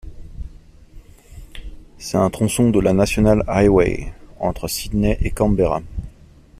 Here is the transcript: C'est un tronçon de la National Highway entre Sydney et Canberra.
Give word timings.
C'est 1.99 2.17
un 2.17 2.31
tronçon 2.31 2.71
de 2.71 2.79
la 2.79 2.91
National 2.91 3.43
Highway 3.47 4.11
entre 4.39 4.67
Sydney 4.67 5.19
et 5.21 5.29
Canberra. 5.29 5.83